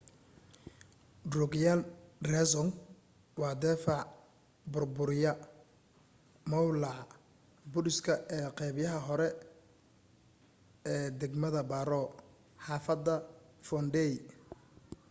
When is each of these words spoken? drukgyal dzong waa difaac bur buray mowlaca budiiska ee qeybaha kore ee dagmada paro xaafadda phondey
drukgyal 1.31 1.79
dzong 2.25 2.71
waa 3.41 3.55
difaac 3.61 4.07
bur 4.71 4.85
buray 4.95 5.21
mowlaca 6.49 7.15
budiiska 7.71 8.13
ee 8.35 8.47
qeybaha 8.57 8.99
kore 9.07 9.29
ee 10.93 11.05
dagmada 11.19 11.61
paro 11.71 12.01
xaafadda 12.65 13.15
phondey 13.67 14.11